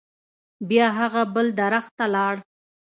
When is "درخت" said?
1.61-1.91